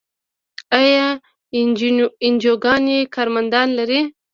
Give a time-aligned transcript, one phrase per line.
[0.79, 1.07] آیا
[2.25, 4.01] انجیوګانې کارمندان لري؟